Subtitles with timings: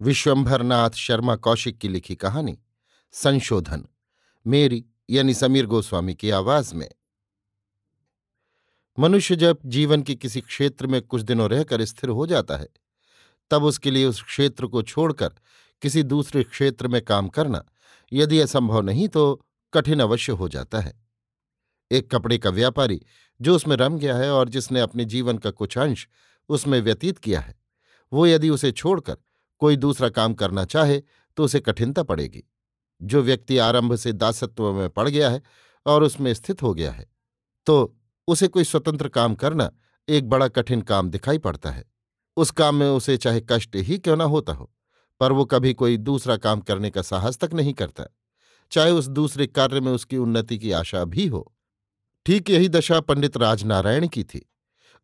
[0.00, 2.58] विश्वंभरनाथ शर्मा कौशिक की लिखी कहानी,
[3.14, 3.86] संशोधन,
[4.46, 6.88] मेरी यानी समीर गोस्वामी की आवाज़ में।
[8.98, 12.68] मनुष्य जब जीवन के किसी क्षेत्र में कुछ दिनों रहकर स्थिर हो जाता है,
[13.50, 15.28] तब उसके लिए उस क्षेत्र को छोड़कर
[15.82, 17.64] किसी दूसरे क्षेत्र में काम करना
[18.12, 20.94] यदि असंभव नहीं तो कठिन अवश्य हो जाता है।
[21.90, 23.00] एक कपड़े का व्यापारी
[23.40, 26.08] जो उसमें रम गया है और जिसने अपने जीवन का कुछ अंश
[26.48, 27.54] उसमें व्यतीत किया है,
[28.12, 29.16] वो यदि उसे छोड़कर
[29.60, 31.00] कोई दूसरा काम करना चाहे
[31.36, 32.42] तो उसे कठिनता पड़ेगी।
[33.00, 35.42] जो व्यक्ति आरंभ से दासत्व में पड़ गया है
[35.86, 37.06] और उसमें स्थित हो गया है
[37.66, 37.96] तो
[38.28, 39.70] उसे कोई स्वतंत्र काम करना
[40.08, 41.84] एक बड़ा कठिन काम दिखाई पड़ता है।
[42.36, 44.70] उस काम में उसे चाहे कष्ट ही क्यों न होता हो,
[45.20, 48.04] पर वो कभी कोई दूसरा काम करने का साहस तक नहीं करता,
[48.72, 51.50] चाहे उस दूसरे कार्य में उसकी उन्नति की आशा भी हो।
[52.26, 54.46] ठीक यही दशा पंडित राजनारायण की थी।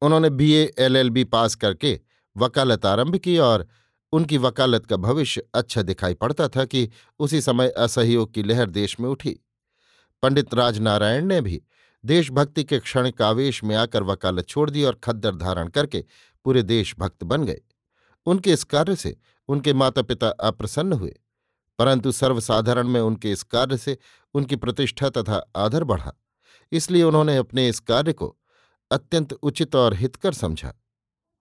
[0.03, 1.99] उन्होंने बीए एलएलबी पास करके
[2.37, 3.67] वकालत आरंभ की और
[4.13, 6.89] उनकी वकालत का भविष्य अच्छा दिखाई पड़ता था कि
[7.21, 9.39] उसी समय असहयोग की लहर देश में उठी।
[10.23, 11.63] पंडित राजनारायण ने भी
[12.05, 16.05] देशभक्ति के क्षण कावेश में आकर वकालत छोड़ दी और खद्दर धारण करके
[16.45, 17.61] पूरे देशभक्त बन गए।
[18.27, 19.17] उनके इस कार्य से
[19.49, 21.15] उनके माता पिता अप्रसन्न हुए,
[21.79, 23.97] परंतु सर्वसाधारण में उनके इस कार्य से
[24.35, 26.13] उनकी प्रतिष्ठा तथा आदर बढ़ा,
[26.73, 28.37] इसलिए उन्होंने अपने इस कार्य को
[28.91, 30.73] अत्यंत उचित और हितकर समझा।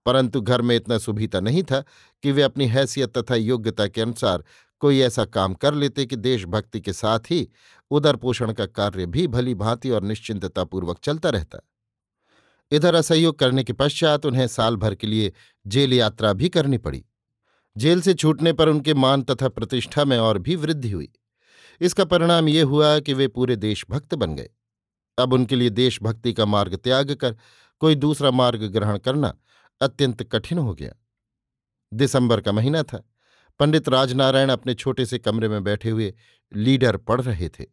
[0.09, 1.84] परंतु घर में इतना सुभीता नहीं था
[2.24, 4.44] कि वे अपनी हैसियत तथा योग्यता के अनुसार
[4.80, 7.50] कोई ऐसा काम कर लेते कि देशभक्ति के साथ ही
[7.92, 11.59] उदर पोषण का कार्य भी भली भांति और निश्चिंततापूर्वक चलता रहता।
[12.72, 15.34] इधर असहयोग करने के पश्चात उन्हें साल भर के लिए
[15.68, 17.06] जेल यात्रा भी करनी पड़ी।
[17.78, 21.12] जेल से छूटने पर उनके मान तथा प्रतिष्ठा में और भी वृद्धि हुई।
[21.81, 24.50] इसका परिणाम ये हुआ कि वे पूरे देशभक्त बन गए।
[25.18, 27.36] अब उनके लिए देशभक्ति का मार्ग त्याग कर
[27.80, 29.34] कोई दूसरा मार्ग ग्रहण करना
[29.82, 30.94] अत्यंत कठिन हो गया।
[31.94, 33.04] दिसंबर का महीना था।
[33.60, 36.14] पंडित राजनारायण अपने छोटे से कमरे में बैठे हुए
[36.54, 37.66] लीडर पढ़ रहे थे।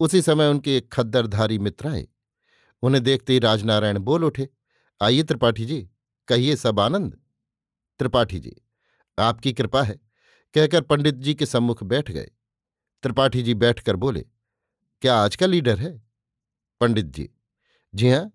[0.00, 2.08] उसी समय उनके एक खद्दरधारी मित्र आए।
[2.82, 4.48] उन्हें देखते ही राजनारायण बोल उठे,
[5.00, 5.88] आइए त्रिपाठी जी,
[6.28, 7.18] कहिए सब आनंद?
[7.98, 8.56] त्रिपाठी जी,
[9.18, 9.94] आपकी कृपा है,
[10.54, 12.30] कहकर पंडित जी के सम्मुख बैठ गए।
[13.02, 14.26] त्रिपाठी जी बैठकर बोले,
[15.02, 16.02] क्या आज का लीडर है?
[16.80, 17.28] पंडित जी।
[17.94, 18.28] जी हाँ।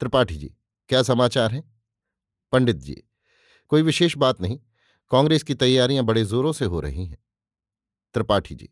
[0.00, 0.54] त्रिपाठी जी,
[0.88, 1.75] क्या समाचार हैं?
[2.52, 3.02] पंडित जी,
[3.68, 4.58] कोई विशेष बात नहीं,
[5.10, 7.18] कांग्रेस की तैयारियाँ बड़े जोरों से हो रही हैं।
[8.14, 8.68] त्रिपाठी जी,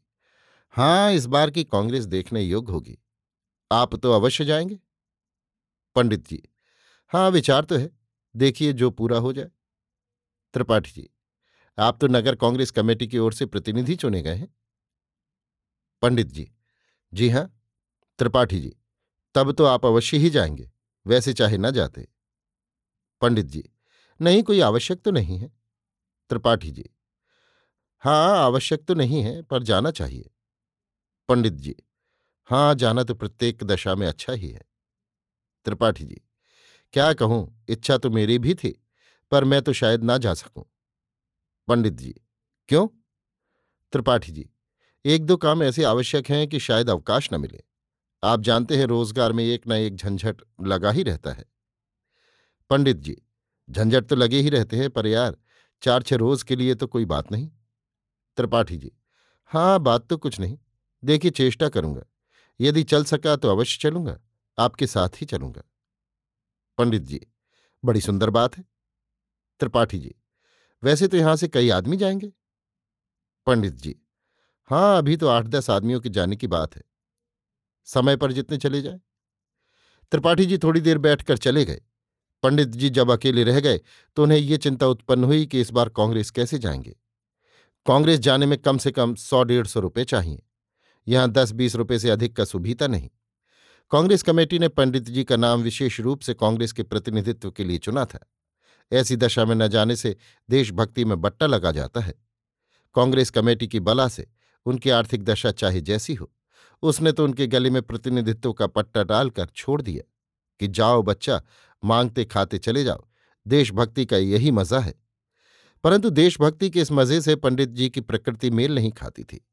[0.75, 2.99] हाँ, इस बार की कांग्रेस देखने योग्य होगी।
[3.71, 4.79] आप तो अवश्य जाएँगे।
[5.97, 6.43] पंडित जी
[7.13, 7.91] हाँ विचार तो है,
[8.37, 9.51] देखिए जो पूरा हो जाए।
[10.55, 11.09] त्रिपाठी जी,
[11.79, 14.49] आप तो नगर कांग्रेस कमेटी की ओर से प्रतिनिधि चुने गए हैं।
[16.03, 16.51] पंडित जी
[17.13, 17.47] जी हाँ,
[18.19, 18.73] त्रिपाठी जी,
[19.35, 20.71] तब तो आप अवश्य ही जाएँगे,
[21.07, 22.07] वैसे चाहे न जाते।
[23.25, 23.65] पंडित जी।
[24.21, 25.49] नहीं, कोई आवश्यक तो नहीं है।
[26.31, 26.85] त्रिपाठी जी।
[27.99, 30.31] हाँ आवश्यक तो नहीं है, पर जाना चाहिए।
[31.29, 31.77] पंडित जी।
[32.45, 34.63] हाँ जाना तो प्रत्येक दशा में अच्छा ही है।
[35.65, 36.21] त्रिपाठी जी।
[36.93, 38.85] क्या कहूँ, इच्छा तो मेरी भी थी,
[39.31, 40.65] पर मैं तो शायद ना जा सकूँ।
[41.69, 42.15] पंडित जी।
[42.69, 42.89] क्यों?
[43.93, 44.51] त्रिपाठी जी।
[45.05, 47.61] एक दो काम ऐसे आवश्यक हैं कि शायद अवकाश न मिले।
[48.25, 51.54] आप जानते हैं, रोज़गार में एक न एक झंझट लगा ही रहता है।
[52.71, 53.17] पंडित जी,
[53.69, 55.37] झंझट तो लगे ही रहते हैं, पर यार
[55.83, 57.49] चार छह रोज के लिए तो कोई बात नहीं।
[58.39, 58.91] त्रिपाठी जी
[59.53, 60.59] हाँ बात तो कुछ नहीं,
[61.03, 62.03] देखिए चेष्टा करूँगा,
[62.61, 64.19] यदि चल सका तो अवश्य चलूँगा,
[64.59, 65.63] आपके साथ ही चलूँगा।
[66.79, 67.21] पंडित जी,
[67.85, 68.65] बड़ी सुंदर बात है।
[69.61, 70.15] त्रिपाठी जी,
[70.83, 72.33] वैसे तो यहाँ से कई आदमी जाएँगे?
[73.47, 73.97] पंडित जी
[74.71, 76.83] हाँ अभी तो आठ दस आदमियों के जाने की बात है।
[77.89, 79.01] समय पर जितने चले जाए।
[80.13, 81.81] त्रिपाठी जी थोड़ी देर बैठकर चले गए।
[82.45, 83.81] पंडित जी जब अकेले रह गए
[84.17, 86.97] तो उन्हें ये चिंता उत्पन्न हुई कि इस बार कांग्रेस कैसे जाएँगे।
[87.87, 90.43] कांग्रेस जाने में कम से कम सौ डेढ़ सौ रुपये चाहिए।
[91.07, 93.09] यहाँ दस बीस रुपये से अधिक का सुभीता नहीं।
[93.91, 97.79] कांग्रेस कमेटी ने पंडित जी का नाम विशेष रूप से कांग्रेस के प्रतिनिधित्व के लिए
[97.79, 98.19] चुना था।
[98.93, 100.17] ऐसी दशा में न जाने से
[100.51, 102.15] देशभक्ति में बट्टा लगा जाता है।
[102.95, 104.27] कांग्रेस कमेटी की बला से
[104.67, 106.33] उनकी आर्थिक दशा चाहे जैसी हो,
[106.83, 110.11] उसने तो उनके गले में प्रतिनिधित्व का पट्टा डालकर छोड़ दिया
[110.61, 111.43] कि जाओ बच्चा
[111.85, 113.09] मांगते खाते चले जाओ।
[113.47, 114.95] देशभक्ति का यही मज़ा है।
[115.85, 119.47] परंतु देशभक्ति के इस मज़े से पंडित जी की प्रकृति मेल नहीं खाती थी।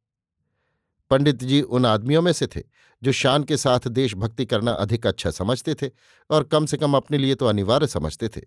[1.10, 2.62] पंडित जी उन आदमियों में से थे,
[3.04, 5.90] जो शान के साथ देशभक्ति करना अधिक अच्छा समझते थे
[6.30, 8.42] और कम से कम अपने लिए तो अनिवार्य समझते थे।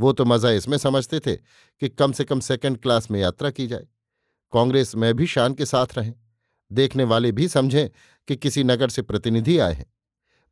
[0.00, 1.36] वो तो मज़ा इसमें समझते थे
[1.80, 3.86] कि कम से कम सेकंड क्लास में यात्रा की जाए।
[4.52, 6.14] कांग्रेस में भी शान के साथ रहें।
[6.72, 7.90] देखने वाले भी समझें
[8.28, 9.93] कि किसी नगर से प्रतिनिधि आए हैं।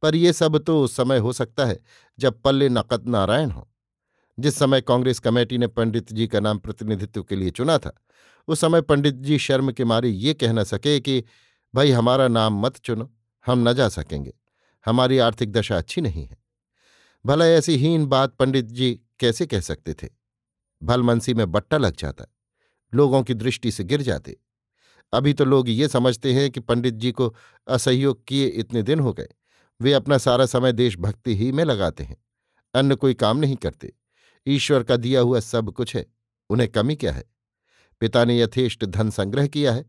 [0.02, 1.80] पर यह सब तो उस समय हो सकता है,
[2.18, 3.68] जब पल्ले नकद नारायण हो।
[4.38, 7.92] जिस समय कांग्रेस कमेटी ने पंडित जी का नाम प्रतिनिधित्व के लिए चुना था,
[8.48, 11.24] उस समय पंडित जी शर्म के मारे ये कह न सके कि,
[11.74, 13.12] भाई, हमारा नाम मत चुनो,
[13.46, 14.34] हम न जा सकेंगे,
[14.86, 16.38] हमारी आर्थिक दशा अच्छी नहीं है।
[17.26, 20.08] भला ऐसी हीन बात पंडित जी कैसे कह सकते थे?
[20.82, 22.24] भलमनसी में बट्टा लग जाता,
[22.92, 24.36] लोगों की दृष्टि से गिर जाते।
[25.12, 27.34] अभी तो लोग ये समझते हैं कि पंडित जी को
[27.68, 29.28] असहयोग किए इतने दिन हो गए।
[29.80, 32.16] वे अपना सारा समय देशभक्ति ही में लगाते हैं।
[32.74, 33.92] अन्य कोई काम नहीं करते।
[34.46, 36.06] ईश्वर का दिया हुआ सब कुछ है।
[36.50, 37.24] उन्हें कमी क्या है?
[38.00, 39.84] पिता ने यथेष्ट धन संग्रह किया है।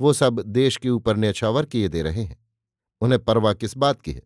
[0.00, 2.46] वो सब देश के ऊपर न्यछावर किए दे रहे हैं।
[3.00, 4.22] उन्हें परवाह किस बात की है?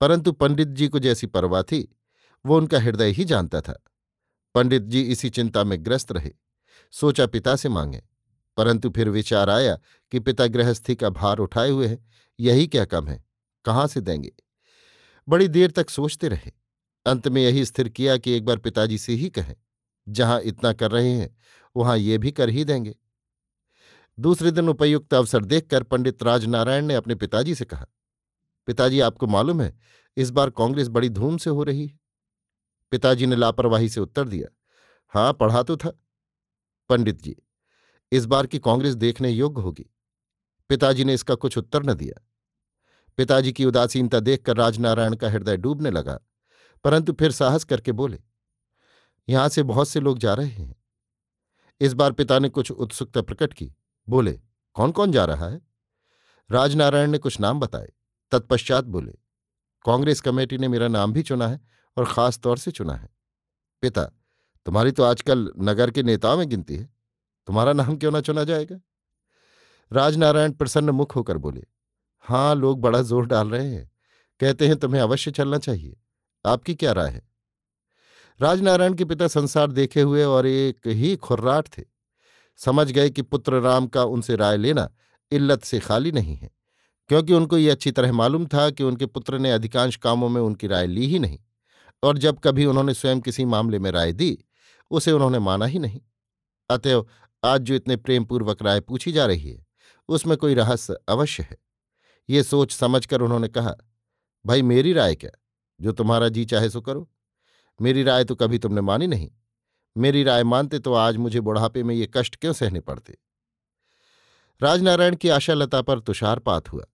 [0.00, 1.96] परंतु पंडित जी को जैसी परवाह थी,
[2.46, 3.82] वो उनका हृदय ही जानता था।
[4.54, 6.32] पंडित जी इसी चिंता में ग्रस्त रहे।
[6.90, 8.02] सोचा पिता से मांगे।
[8.56, 9.78] परंतु फिर विचार आया
[10.10, 12.10] कि पिता गृहस्थी का भार उठाए हुए हैं।
[12.40, 13.23] यही क्या कम है?
[13.64, 14.32] कहाँ से देंगे?
[15.28, 16.52] बड़ी देर तक सोचते रहे।
[17.06, 19.54] अंत में यही स्थिर किया कि एक बार पिताजी से ही कहें,
[20.08, 21.36] जहाँ इतना कर रहे हैं,
[21.76, 22.94] वहाँ ये भी कर ही देंगे।
[24.18, 27.86] दूसरे दिन उपयुक्त अवसर देखकर पंडित राजनारायण ने अपने पिताजी से कहा,
[28.68, 29.74] पिताजी, आपको मालूम है,
[30.16, 31.98] इस बार कांग्रेस बड़ी धूम से हो रही है।
[32.90, 34.48] पिताजी ने लापरवाही से उत्तर दिया,
[35.08, 35.92] हाँ, पढ़ा तो था।
[36.88, 37.36] पंडित जी,
[38.12, 39.86] इस बार की कांग्रेस देखने योग्य होगी।
[40.68, 42.22] पिताजी ने इसका कुछ उत्तर न दिया।
[43.18, 46.18] पिताजी की उदासीनता देखकर राजनारायण का हृदय डूबने लगा,
[46.84, 48.18] परंतु फिर साहस करके बोले,
[49.28, 50.74] यहाँ से बहुत से लोग जा रहे हैं।
[51.80, 53.72] इस बार पिता ने कुछ उत्सुकता प्रकट की,
[54.08, 54.32] बोले
[54.76, 55.60] कौन कौन जा रहा है?
[56.50, 57.92] राजनारायण ने कुछ नाम बताए,
[58.32, 59.12] तत्पश्चात बोले,
[59.84, 61.60] कांग्रेस कमेटी ने मेरा नाम भी चुना है
[61.96, 63.08] और खास तौर से चुना है।
[63.82, 64.04] पिता,
[64.66, 66.88] तुम्हारी तो आजकल नगर के नेताओं में गिनती है,
[67.48, 68.80] तुम्हारा नाम क्यों ना चुना जाएगा?
[69.90, 71.64] राजनारायण प्रसन्न मुख होकर बोले
[72.24, 73.90] हाँ लोग बड़ा ज़ोर डाल रहे हैं।
[74.40, 75.96] कहते हैं, तुम्हें अवश्य चलना चाहिए।
[76.44, 77.22] आपकी क्या राय है?
[78.40, 81.82] राजनारायण के पिता संसार देखे हुए और एक ही खुर्राट थे।
[82.58, 84.88] समझ गए कि पुत्र राम का उनसे राय लेना
[85.32, 86.50] इल्लत से खाली नहीं है,
[87.10, 90.66] क्योंकि उनको ये अच्छी तरह मालूम था कि उनके पुत्र ने अधिकांश कामों में उनकी
[90.66, 91.38] राय ली ही नहीं
[92.02, 94.38] और जब कभी उन्होंने स्वयं किसी मामले में राय दी,
[94.90, 96.00] उसे उन्होंने माना ही नहीं।
[96.70, 97.06] अतएव
[97.42, 99.64] आज जो इतने प्रेमपूर्वक राय पूछी जा रही है,
[100.08, 101.56] उसमें कोई रहस्य अवश्य है।
[102.28, 103.74] ये सोच समझकर उन्होंने कहा,
[104.46, 105.30] भाई मेरी राय क्या?
[105.80, 107.10] जो तुम्हारा जी चाहे सो करो।
[107.80, 109.30] मेरी राय तो कभी तुमने मानी नहीं।
[109.96, 113.18] मेरी राय मानते तो आज मुझे बुढ़ापे में ये कष्ट क्यों सहने पड़ते?
[114.62, 116.84] राजनारायण की आशालता पर तुषारपात हुआ।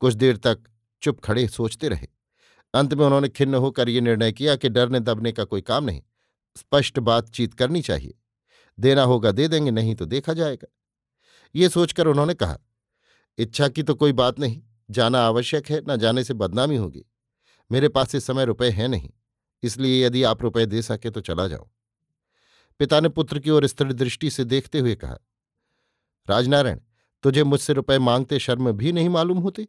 [0.00, 0.58] कुछ देर तक
[1.02, 2.06] चुप खड़े सोचते रहे।
[2.74, 6.02] अंत में उन्होंने खिन्न होकर यह निर्णय किया कि डरने दबने का कोई काम नहीं।
[6.56, 8.14] स्पष्ट बातचीत करनी चाहिए।
[8.80, 10.68] देना होगा दे देंगे, नहीं तो देखा जाएगा।
[11.54, 12.58] ये सोचकर उन्होंने कहा,
[13.38, 17.04] इच्छा की तो कोई बात नहीं। जाना आवश्यक है, न जाने से बदनामी होगी।
[17.70, 19.10] मेरे पास इस समय रुपए हैं नहीं,
[19.62, 21.68] इसलिए यदि आप रुपए दे सके तो चला जाओ।
[22.80, 25.18] पिता ने पुत्र की ओर स्थिर दृष्टि से देखते हुए कहा,
[26.28, 26.78] राजनारायण,
[27.24, 29.68] तुझे मुझसे रुपए मांगते शर्म भी नहीं मालूम होती?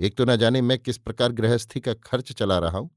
[0.00, 2.90] एक तो न जाने मैं किस प्रकार गृहस्थी का खर्च चला रहा हूँ।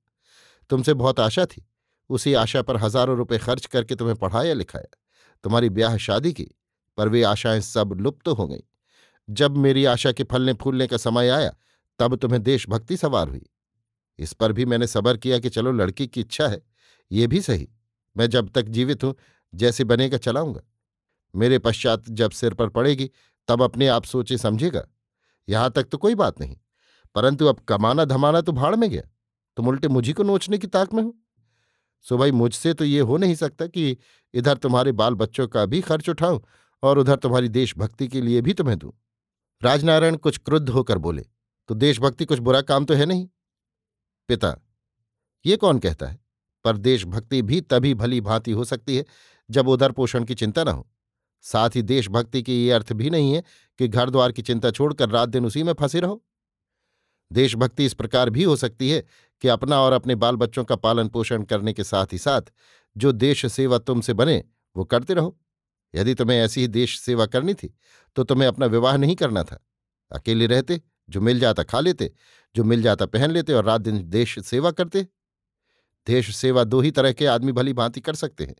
[0.69, 1.65] तुमसे बहुत आशा थी,
[2.09, 4.97] उसी आशा पर हज़ारों रुपए खर्च करके तुम्हें पढ़ाया लिखाया।
[5.43, 6.47] तुम्हारी ब्याह शादी की,
[6.97, 8.61] पर वे आशाएँ सब लुप्त तो हो गईं।
[9.31, 11.53] जब मेरी आशा के फलने फूलने का समय आया,
[11.99, 13.45] तब तुम्हें देशभक्ति सवार हुई।
[14.19, 16.61] इस पर भी मैंने सबर किया कि चलो, लड़की की इच्छा है।
[17.11, 17.69] ये भी सही।
[18.17, 19.15] मैं जब तक जीवित हूँ,
[19.55, 20.61] जैसे बनेगा चलाऊँगा।
[21.35, 23.11] मेरे पश्चात जब सिर पर पड़ेगी,
[23.47, 24.87] तब अपने आप सोचे समझेगा।
[25.49, 26.57] यहाँ तक तो कोई बात नहीं।
[27.15, 29.01] परंतु अब कमाना धमाना तो भाड़ में गया।
[29.57, 31.17] तुम उल्टे मुझी को नोचने की ताक में हो।
[32.01, 33.97] सो भाई, मुझसे तो ये हो नहीं सकता कि
[34.33, 36.39] इधर तुम्हारे बाल बच्चों का भी खर्च उठाऊं
[36.83, 38.91] और उधर तुम्हारी देशभक्ति के लिए भी तुम्हें दूँ।
[39.63, 41.25] राजनारायण कुछ क्रुद्ध होकर बोले
[41.69, 43.27] तो देशभक्ति कुछ बुरा काम तो है नहीं?
[44.27, 44.55] पिता,
[45.45, 46.19] ये कौन कहता है?
[46.63, 49.05] पर देशभक्ति भी तभी भली भांति हो सकती है
[49.49, 50.87] जब उधर पोषण की चिंता न हो।
[51.43, 53.43] साथ ही देशभक्ति की ये अर्थ भी नहीं है
[53.79, 56.23] कि घर द्वार की चिंता छोड़कर रात दिन उसी में फंसे रहो।
[57.31, 59.03] देशभक्ति इस प्रकार भी हो सकती है
[59.41, 62.41] कि अपना और अपने बाल बच्चों का पालन पोषण करने के साथ ही साथ
[62.97, 64.43] जो देश सेवा तुमसे बने,
[64.75, 65.37] वो करते रहो।
[65.95, 67.75] यदि तुम्हें ऐसी ही देश सेवा करनी थी
[68.15, 69.65] तो तुम्हें अपना विवाह नहीं करना था।
[70.11, 72.13] अकेले रहते, जो मिल जाता खा लेते,
[72.55, 75.07] जो मिल जाता पहन लेते और रात दिन देश सेवा करते।
[76.07, 78.55] देश सेवा दो ही तरह के आदमी भली भांति कर सकते हैं।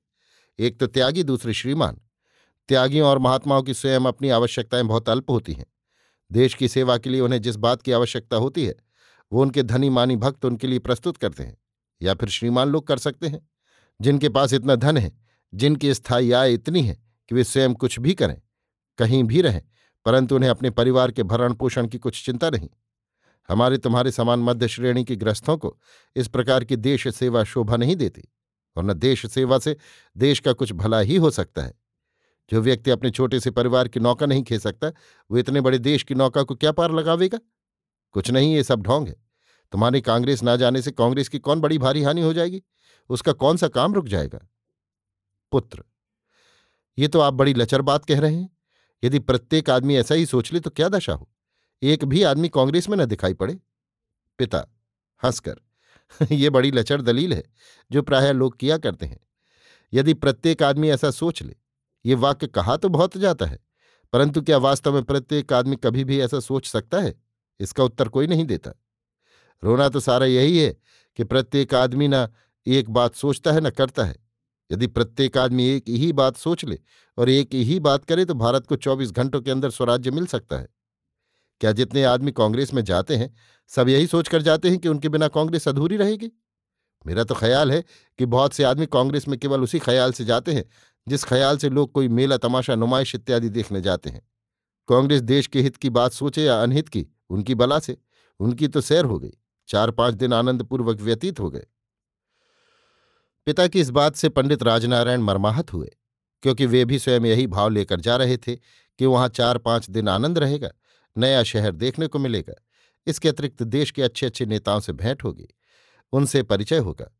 [0.59, 2.01] एक तो त्यागी, दूसरे श्रीमान।
[2.67, 5.65] त्यागियों और महात्माओं की स्वयं अपनी आवश्यकताएँ बहुत अल्प होती हैं।
[6.31, 8.75] देश की सेवा के लिए उन्हें जिस बात की आवश्यकता होती है,
[9.31, 11.57] वो उनके धनी, मानी भक्त उनके लिए प्रस्तुत करते हैं,
[12.01, 13.49] या फिर श्रीमान लोग कर सकते हैं।
[14.01, 15.11] जिनके पास इतना धन है,
[15.53, 18.41] जिनकी स्थायी आय इतनी है कि वे स्वयं कुछ भी करें,
[18.97, 19.61] कहीं भी रहें,
[20.05, 22.69] परंतु उन्हें अपने परिवार के भरण पोषण की कुछ चिंता नहीं।
[23.49, 25.77] हमारे तुम्हारे समान मध्य श्रेणी के ग्रस्तों को
[26.15, 28.23] इस प्रकार की देश सेवा शोभा नहीं देती,
[28.75, 29.75] और न देश सेवा से
[30.17, 31.73] देश का कुछ भला ही हो सकता है।
[32.51, 34.87] जो व्यक्ति अपने छोटे से परिवार की नौका नहीं खे सकता,
[35.31, 37.39] वो इतने बड़े देश की नौका को क्या पार लगावेगा?
[38.11, 39.15] कुछ नहीं, ये सब ढोंग है।
[39.71, 42.61] तुम्हारी कांग्रेस ना जाने से कांग्रेस की कौन बड़ी भारी हानि हो जाएगी?
[43.09, 44.47] उसका कौन सा काम रुक जाएगा?
[45.51, 45.83] पुत्र
[47.01, 48.57] ये तो आप बड़ी लचर बात कह रहे हैं।
[49.03, 51.29] यदि प्रत्येक आदमी ऐसा ही सोच ले तो क्या दशा हो?
[51.83, 53.59] एक भी आदमी कांग्रेस में न दिखाई पड़े।
[54.37, 54.67] पिता,
[55.23, 55.55] हंसकर,
[56.31, 57.43] ये बड़ी लचर दलील है,
[57.91, 59.19] जो प्राय लोग किया करते हैं।
[59.93, 61.55] यदि प्रत्येक आदमी ऐसा सोच ले,
[62.05, 63.59] ये वाक्य कहा तो बहुत जाता है।
[64.13, 67.15] परंतु क्या वास्तव में प्रत्येक आदमी कभी भी ऐसा सोच सकता है?
[67.59, 68.71] इसका उत्तर कोई नहीं देता।
[69.63, 70.77] रोना तो सारा यही है
[71.15, 72.29] कि प्रत्येक आदमी ना
[72.67, 74.20] एक बात सोचता है, न करता है।
[74.71, 76.79] यदि प्रत्येक आदमी एक ही बात सोच ले
[77.17, 80.57] और एक ही बात करे तो भारत को 24 घंटों के अंदर स्वराज्य मिल सकता
[80.57, 80.67] है।
[81.59, 83.35] क्या जितने आदमी कांग्रेस में जाते हैं,
[83.67, 86.31] सब यही सोचकर जाते हैं कि उनके बिना कांग्रेस अधूरी रहेगी?
[87.07, 87.83] मेरा तो ख्याल है
[88.17, 90.65] कि बहुत से आदमी कांग्रेस में केवल उसी ख्याल से जाते हैं,
[91.07, 94.21] जिस ख्याल से लोग कोई मेला, तमाशा, नुमाइश इत्यादि देखने जाते हैं।
[94.87, 97.97] कांग्रेस देश के हित की बात सोचे या अनहित की, उनकी बला से,
[98.39, 99.31] उनकी तो सैर हो गई।
[99.67, 101.65] चार पाँच दिन आनंदपूर्वक व्यतीत हो गए।
[103.45, 105.89] पिता की इस बात से पंडित राजनारायण मर्माहत हुए,
[106.43, 110.09] क्योंकि वे भी स्वयं यही भाव लेकर जा रहे थे कि वहाँ चार पाँच दिन
[110.09, 110.69] आनंद रहेगा,
[111.17, 112.53] नया शहर देखने को मिलेगा,
[113.07, 115.47] इसके अतिरिक्त देश के अच्छे अच्छे नेताओं से भेंट होगी,
[116.13, 117.11] उनसे परिचय होगा।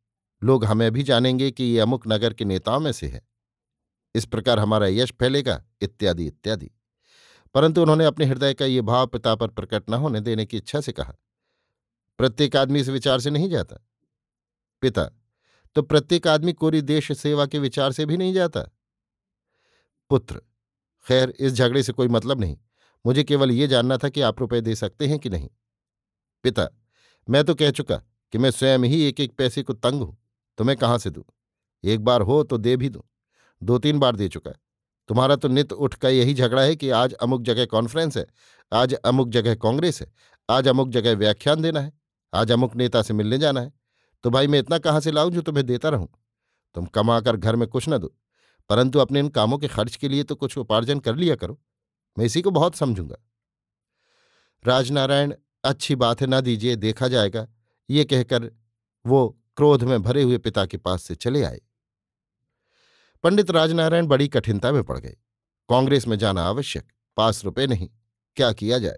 [0.44, 3.22] लोग हमें भी जानेंगे कि ये अमुक नगर के नेताओं में से है।
[4.16, 6.72] इस प्रकार हमारा यश फैलेगा, इत्यादि इत्यादि।
[7.54, 10.82] परंतु उन्होंने अपने हृदय का ये भाव पिता पर प्रकट न होने देने की इच्छा
[10.82, 11.16] से कहा।
[12.18, 13.76] प्रत्येक आदमी इस विचार से नहीं जाता।
[14.82, 15.10] पिता
[15.76, 18.62] तो प्रत्येक आदमी कोरी देश सेवा के विचार से भी नहीं जाता।
[20.12, 20.42] पुत्र,
[21.06, 22.58] खैर, इस झगड़े से कोई मतलब नहीं।
[23.06, 25.50] मुझे केवल ये जानना था कि आप रुपए दे सकते हैं कि नहीं।
[26.44, 26.68] पिता,
[27.28, 27.96] मैं तो कह चुका
[28.34, 30.18] कि मैं स्वयं ही एक एक पैसे को तंग हूँ
[30.58, 31.24] तो मैं कहाँ से दूँ?
[31.84, 33.02] एक बार हो तो दे भी दूँ।
[33.62, 34.52] दो तीन बार दे चुका
[35.10, 38.26] तुम्हारा तो नित उठ का यही झगड़ा है कि आज अमुक जगह कॉन्फ्रेंस है,
[38.72, 40.12] आज अमुक जगह कांग्रेस है,
[40.50, 41.92] आज अमुक जगह व्याख्यान देना है,
[42.34, 43.72] आज अमुक नेता से मिलने जाना है।
[44.24, 46.10] तो भाई मैं इतना कहाँ से लाऊं जो तुम्हें देता रहूँ?
[46.76, 48.16] तुम कमाकर घर में कुछ न दो।
[48.70, 51.62] परंतु अपने इन कामों के खर्च के लिए तो कुछ उपार्जन कर लिया करो।
[52.18, 53.16] मैं इसी को बहुत समझूँगा।
[54.68, 57.48] राजनारायण, अच्छी बात है, ना दीजिए, देखा जाएगा।
[57.90, 58.52] ये कहकर
[59.06, 61.62] वो क्रोध में भरे हुए पिता के पास से चले आए।
[63.24, 65.18] पंडित राजनारायण बड़ी कठिनता में पड़ गए।
[65.70, 67.90] कांग्रेस में जाना आवश्यक पास रुपए नहीं।
[68.36, 68.98] क्या किया जाए?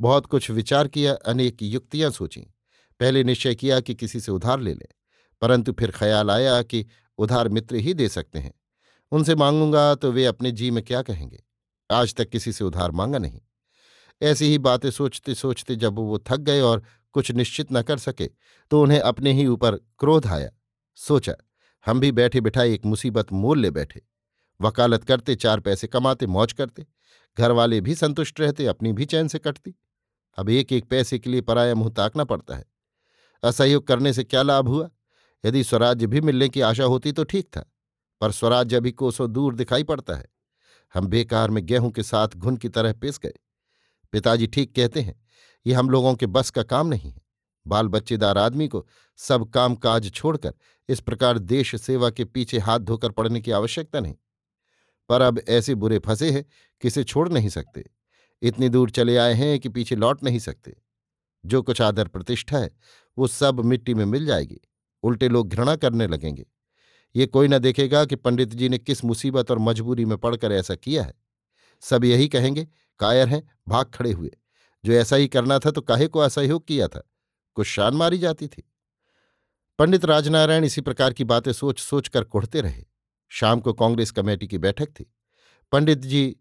[0.00, 2.53] बहुत कुछ विचार किया, अनेक युक्तियाँ सोची।
[3.00, 4.86] पहले निश्चय किया कि किसी से उधार ले लें,
[5.42, 6.84] परंतु फिर ख्याल आया कि
[7.18, 8.52] उधार मित्र ही दे सकते हैं।
[9.12, 11.42] उनसे मांगूँगा तो वे अपने जी में क्या कहेंगे?
[11.90, 13.40] आज तक किसी से उधार मांगा नहीं।
[14.20, 16.82] ऐसी ही बातें सोचते सोचते जब वो थक गए और
[17.14, 18.26] कुछ निश्चित न कर सके
[18.70, 20.50] तो उन्हें अपने ही ऊपर क्रोध आया।
[20.98, 21.34] सोचा,
[21.86, 24.02] हम भी बैठे बिठाए एक मुसीबत मोल ले बैठे।
[24.60, 26.86] वकालत करते, चार पैसे कमाते, मौज करते।
[27.36, 29.74] घर वाले भी संतुष्ट रहते, अपनी भी चैन से कटती।
[30.38, 32.64] अब एक एक पैसे के लिए पराया मुँह ताकना पड़ता है।
[33.44, 34.88] असहयोग करने से क्या लाभ हुआ?
[35.44, 37.64] यदि स्वराज्य भी मिलने की आशा होती तो ठीक था,
[38.20, 40.28] पर स्वराज्य अभी कोसों दूर दिखाई पड़ता है।
[40.94, 43.34] हम बेकार में गेहूँ के साथ घुन की तरह पिस गए।
[44.12, 45.14] पिताजी ठीक कहते हैं,
[45.66, 47.22] ये हम लोगों के बस का काम नहीं है।
[47.66, 48.86] बाल बच्चेदार आदमी को
[49.18, 50.54] सब काम काज छोड़कर
[50.88, 54.14] इस प्रकार देश सेवा के पीछे हाथ धोकर पड़ने की आवश्यकता नहीं।
[55.10, 56.44] पर अब ऐसे बुरे फंसे हैं
[56.82, 57.84] कि इसे छोड़ नहीं सकते।
[58.42, 60.76] इतनी दूर चले आए हैं कि पीछे लौट नहीं सकते।
[61.44, 62.70] जो कुछ आदर प्रतिष्ठा है
[63.18, 64.60] वो सब मिट्टी में मिल जाएगी,
[65.02, 66.46] उल्टे लोग घृणा करने लगेंगे।
[67.16, 70.74] ये कोई न देखेगा कि पंडित जी ने किस मुसीबत और मजबूरी में पड़कर ऐसा
[70.74, 71.14] किया है।
[71.80, 72.68] सब यही कहेंगे,
[72.98, 74.30] कायर हैं, भाग खड़े हुए।
[74.84, 77.02] जो ऐसा ही करना था तो काहे को असहयोग किया था?
[77.54, 78.70] कुछ शान मारी जाती थी।
[79.78, 82.84] पंडित राजनारायण इसी प्रकार की बातें सोच सोच कर कुढ़ते रहे।
[83.28, 85.14] शाम को कांग्रेस कमेटी की बैठक थी।
[85.72, 86.36] पंडित जी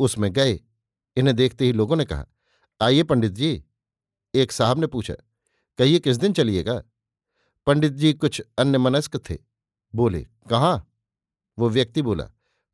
[0.00, 0.60] उसमें गए।
[1.16, 2.26] इन्हें देखते ही लोगों ने कहा,
[2.80, 3.64] आइए पंडित जी।
[4.34, 5.14] एक साहब ने पूछा
[5.78, 6.82] कहिए, किस दिन चलिएगा?
[7.66, 9.36] पंडित जी कुछ अन्य मनस्क थे।
[9.94, 10.92] बोले, कहाँ?
[11.58, 12.24] वो व्यक्ति बोला,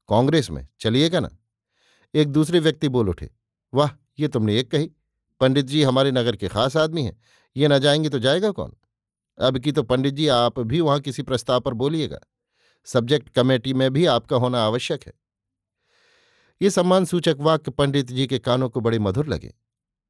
[0.09, 1.31] कांग्रेस में, चलिएगा ना?
[2.15, 3.31] एक दूसरे व्यक्ति बोल उठे,
[3.75, 4.91] वाह, ये तुमने एक कही।
[5.41, 7.21] पंडित जी हमारे नगर के खास आदमी हैं,
[7.57, 8.77] ये ना जाएँगे तो जाएगा कौन?
[9.41, 12.19] अब की तो पंडित जी, आप भी वहाँ किसी प्रस्ताव पर बोलिएगा।
[12.85, 15.13] सब्जेक्ट कमेटी में भी आपका होना आवश्यक है।
[16.63, 19.55] ये सम्मान सूचक वाक्य पंडित जी के कानों को बड़े मधुर लगे।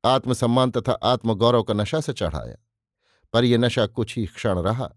[0.05, 2.57] आत्मसम्मान तथा आत्मगौरव का नशा से चढ़ाया।
[3.35, 4.91] पर यह नशा कुछ ही क्षण रहा,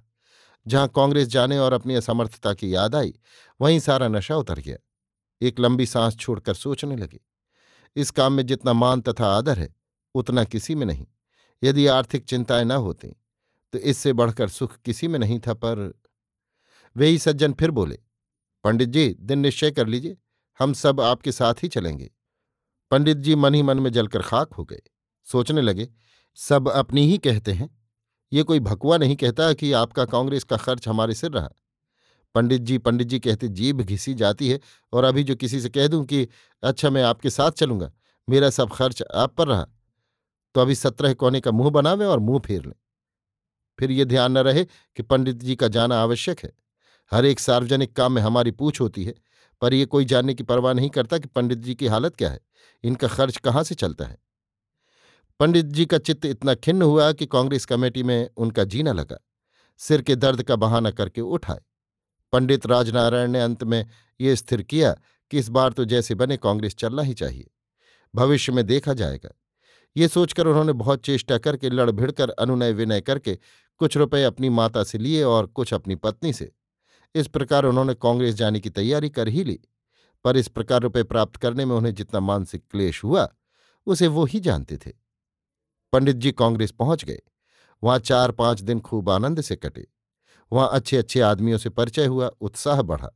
[0.65, 3.13] जहाँ कांग्रेस जाने और अपनी असमर्थता की याद आई,
[3.60, 4.77] वहीं सारा नशा उतर गया।
[5.41, 7.20] एक लंबी सांस छोड़कर सोचने लगे,
[7.96, 9.74] इस काम में जितना मान तथा आदर है,
[10.15, 11.06] उतना किसी में नहीं।
[11.62, 13.15] यदि आर्थिक चिंताएँ न होती
[13.74, 15.94] तो इससे बढ़कर सुख किसी में नहीं था, पर
[16.96, 18.00] वे ही सज्जन फिर बोले,
[18.63, 20.17] पंडित जी, दिन निश्चय कर लीजिए,
[20.60, 22.10] हम सब आपके साथ ही चलेंगे।
[22.91, 24.82] पंडित जी मन ही मन में जलकर खाक हो गए,
[25.27, 25.89] सोचने लगे,
[26.38, 27.70] सब अपनी ही कहते हैं
[28.32, 31.50] ये कोई भकुआ नहीं कहता कि आपका कांग्रेस का खर्च हमारे सिर रहा।
[32.36, 34.60] पंडित जी पंडित जी कहते, जीभ घिसी जाती है
[34.94, 36.28] और अभी जो किसी से कह दूँ कि
[36.64, 37.92] अच्छा मैं आपके साथ चलूँगा,
[38.28, 39.68] मेरा सब खर्च आप पर रहा
[40.56, 42.74] तो अभी सत्रह कोने का मुँह बनावे और मुँह फेर लें।
[43.80, 46.52] फिर ये ध्यान न रहे कि पंडित जी का जाना आवश्यक है।
[47.12, 49.14] हर एक सार्वजनिक काम में हमारी पूछ होती है,
[49.62, 52.40] पर यह कोई जानने की परवाह नहीं करता कि पंडित जी की हालत क्या है।
[52.84, 54.18] इनका खर्च कहाँ से चलता है?
[55.39, 59.17] पंडित जी का चित्त इतना खिन्न हुआ कि कांग्रेस कमेटी में उनका जीना लगा।
[59.77, 61.60] सिर के दर्द का बहाना करके उठाए।
[62.32, 63.86] पंडित राजनारायण ने अंत में
[64.22, 64.96] ये स्थिर किया
[65.32, 67.51] कि इस बार तो जैसे बने कांग्रेस चलना ही चाहिए।
[68.15, 69.29] भविष्य में देखा जाएगा।
[69.98, 73.39] ये सोचकर उन्होंने बहुत चेष्टा करके लड़ भिड़कर अनुनय विनय करके
[73.77, 76.51] कुछ रुपए अपनी माता से लिए और कुछ अपनी पत्नी से।
[77.15, 79.60] इस प्रकार उन्होंने कांग्रेस जाने की तैयारी कर ही ली।
[80.24, 83.29] पर इस प्रकार रुपए प्राप्त करने में उन्हें जितना मानसिक क्लेश हुआ,
[83.86, 85.07] उसे वो ही जानते थे।
[85.98, 87.19] पंडित जी कांग्रेस पहुँच गए।
[87.84, 89.88] वहाँ चार पाँच दिन खूब आनंद से कटे।
[90.54, 93.10] वहाँ अच्छे अच्छे आदमियों से परिचय हुआ, उत्साह बढ़ा।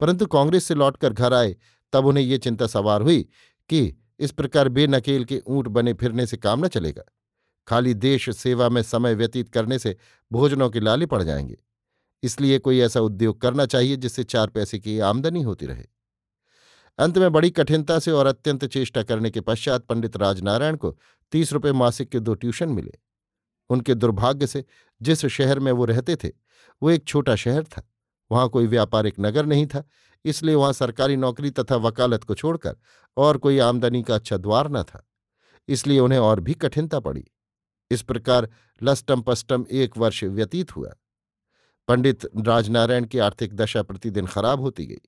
[0.00, 1.56] परंतु कांग्रेस से लौटकर घर आए,
[1.92, 3.28] तब उन्हें ये चिंता सवार हुई
[3.68, 7.02] कि इस प्रकार बेनकेल के ऊँट बने फिरने से काम न चलेगा।
[7.68, 9.96] खाली देश सेवा में समय व्यतीत करने से
[10.32, 11.56] भोजनों के लाले पड़ जाएँगे।
[12.22, 15.84] इसलिए कोई ऐसा उद्योग करना चाहिए जिससे चार पैसे की आमदनी होती रहे।
[16.98, 20.98] अंत में बड़ी कठिनता से और अत्यंत चेष्टा करने के पश्चात पंडित राजनारायण को
[21.32, 22.92] तीस रुपये मासिक के दो ट्यूशन मिले।
[23.70, 24.64] उनके दुर्भाग्य से
[25.02, 26.28] जिस शहर में वो रहते थे,
[26.82, 27.88] वो एक छोटा शहर था।
[28.32, 29.84] वहाँ कोई व्यापारिक नगर नहीं था,
[30.24, 32.76] इसलिए वहाँ सरकारी नौकरी तथा वकालत को छोड़कर
[33.16, 35.08] और कोई आमदनी का अच्छा द्वार न था।
[35.68, 37.24] इसलिए उन्हें और भी कठिनता पड़ी।
[37.90, 38.48] इस प्रकार
[38.82, 40.94] लस्टम पस्टम एक वर्ष व्यतीत हुआ।
[41.88, 45.00] पंडित राजनारायण की आर्थिक दशा प्रतिदिन खराब होती गई।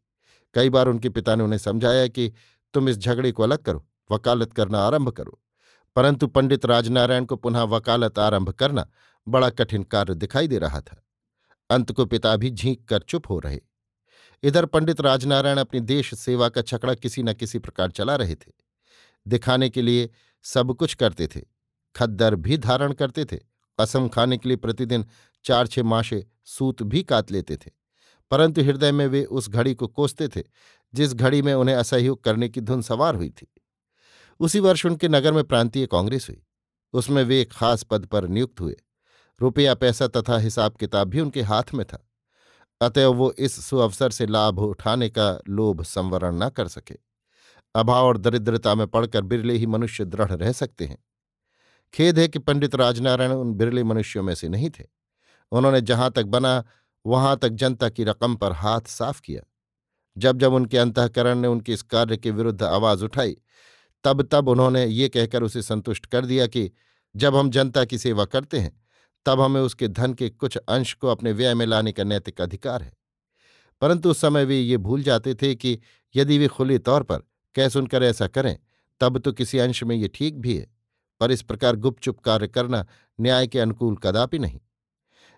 [0.55, 2.33] कई बार उनके पिता ने उन्हें समझाया कि,
[2.75, 5.41] तुम इस झगड़े को अलग करो, वकालत करना आरंभ करो।
[5.97, 8.91] परंतु पंडित राजनारायण को पुनः वकालत आरंभ करना
[9.29, 11.07] बड़ा कठिन कार्य दिखाई दे रहा था।
[11.71, 13.61] अंत को पिता भी झींक कर चुप हो रहे।
[14.43, 18.53] इधर पंडित राजनारायण अपनी देश सेवा का छकड़ा किसी न किसी प्रकार चला रहे थे।
[19.29, 20.11] दिखाने के लिए
[20.43, 21.41] सब कुछ करते थे।
[21.97, 23.41] खद्दर भी धारण करते थे।
[23.81, 25.07] कसम खाने के लिए प्रतिदिन
[25.45, 27.71] चार छह माशे सूत भी काट लेते थे।
[28.31, 30.43] परंतु हृदय में वे उस घड़ी को कोसते थे,
[30.95, 33.47] जिस घड़ी में उन्हें असहयोग करने की धुन सवार हुई थी।
[34.41, 36.43] उसी वर्ष उनके नगर में प्रांतीय कांग्रेस हुई।
[36.93, 38.77] उसमें वे एक खास पद पर नियुक्त हुए।
[39.41, 42.09] रुपया, पैसा तथा हिसाब किताब भी उनके हाथ में था।
[42.81, 46.97] अतएव वो इस सुअवसर से लाभ उठाने का लोभ संवरण न कर सके।
[47.75, 50.99] अभाव और दरिद्रता में पड़कर बिरले ही मनुष्य दृढ़ रह सकते हैं।
[51.95, 54.85] खेद है कि पंडित राजनारायण उन बिरले मनुष्यों में से नहीं थे।
[55.53, 56.65] उन्होंने जहाँ तक बना,
[57.07, 59.43] वहाँ तक जनता की रकम पर हाथ साफ़ किया।
[60.19, 63.37] जब जब उनके अंतकरण ने उनके इस कार्य के विरुद्ध आवाज़ उठाई
[64.05, 66.71] तब तब उन्होंने ये कहकर उसे संतुष्ट कर दिया कि
[67.17, 68.85] जब हम जनता की सेवा करते हैं,
[69.27, 72.83] तब हमें उसके धन के कुछ अंश को अपने व्यय में लाने का नैतिक अधिकार
[72.83, 72.93] है।
[73.81, 75.79] परंतु उस समय वे ये भूल जाते थे कि
[76.17, 77.19] यदि वे खुले तौर पर
[77.55, 78.59] कह सुनकर ऐसा करें,
[79.01, 80.67] तब तो किसी अंश में ये ठीक भी है,
[81.21, 82.87] पर इस प्रकार गुपचुप कार्य करना
[83.21, 84.61] न्याय के अनुकूल कदापि नहीं।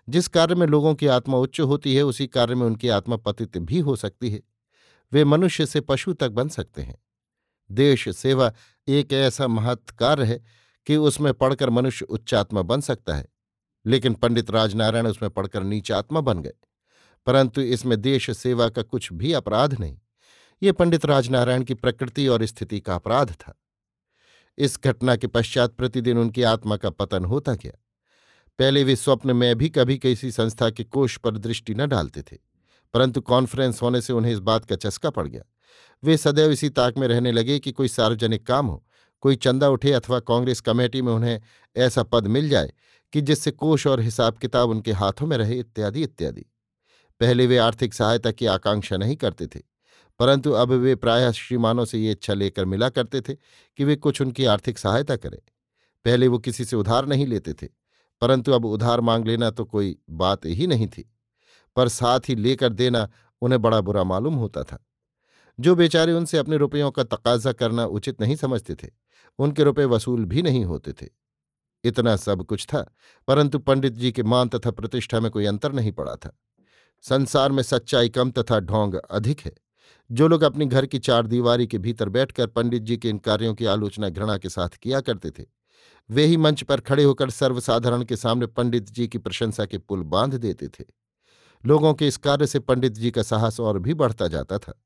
[0.09, 3.57] जिस कार्य में लोगों की आत्मा उच्च होती है, उसी कार्य में उनकी आत्मा पतित
[3.57, 4.41] भी हो सकती है।
[5.13, 6.97] वे मनुष्य से पशु तक बन सकते हैं।
[7.71, 8.53] देश सेवा
[8.87, 10.43] एक ऐसा महत् कार्य है
[10.85, 13.27] कि उसमें पढ़कर मनुष्य उच्चात्मा बन सकता है।
[13.85, 16.53] लेकिन पंडित राजनारायण उसमें पढ़कर नीचात्मा बन गए।
[17.25, 19.99] परंतु इसमें देश सेवा का कुछ भी अपराध नहीं।
[20.63, 23.59] ये पंडित राजनारायण की प्रकृति और स्थिति का अपराध था।
[24.57, 27.83] इस घटना के पश्चात प्रतिदिन उनकी आत्मा का पतन होता गया।
[28.59, 32.37] पहले वे स्वप्न में भी कभी किसी संस्था के कोष पर दृष्टि न डालते थे।
[32.93, 35.41] परंतु कॉन्फ्रेंस होने से उन्हें इस बात का चस्का पड़ गया।
[36.03, 38.83] वे सदैव इसी ताक में रहने लगे कि कोई सार्वजनिक काम हो,
[39.23, 41.39] कोई चंदा उठे अथवा कांग्रेस कमेटी में उन्हें
[41.75, 42.73] ऐसा पद मिल जाए
[43.13, 46.45] कि जिससे कोष और हिसाब किताब उनके हाथों में रहे, इत्यादि इत्यादि।
[47.21, 49.59] पहले वे आर्थिक सहायता की आकांक्षा नहीं करते थे,
[50.19, 54.21] परंतु अब वे प्रायः श्रीमानों से ये इच्छा लेकर मिला करते थे कि वे कुछ
[54.21, 55.39] उनकी आर्थिक सहायता करें।
[56.05, 57.67] पहले वो किसी से उधार नहीं लेते थे,
[58.21, 61.09] परंतु अब उधार मांग लेना तो कोई बात ही नहीं थी,
[61.75, 63.07] पर साथ ही लेकर देना
[63.41, 64.83] उन्हें बड़ा बुरा मालूम होता था।
[65.59, 68.87] जो बेचारे उनसे अपने रुपयों का तकाजा करना उचित नहीं समझते थे,
[69.39, 71.07] उनके रुपये वसूल भी नहीं होते थे।
[71.83, 72.95] इतना सब कुछ था,
[73.27, 76.37] परंतु पंडित जी के मान तथा प्रतिष्ठा में कोई अंतर नहीं पड़ा था।
[77.01, 79.55] संसार में सच्चाई कम तथा ढोंग अधिक है।
[80.11, 83.53] जो लोग अपने घर की चार दीवारी के भीतर बैठकर पंडित जी के इन कार्यों
[83.53, 85.43] की आलोचना घृणा के साथ किया करते थे,
[86.09, 90.03] वे ही मंच पर खड़े होकर सर्वसाधारण के सामने पंडित जी की प्रशंसा के पुल
[90.03, 90.83] बाँध देते थे।
[91.65, 94.81] लोगों के इस कार्य से पंडित जी का साहस और भी बढ़ता जाता था।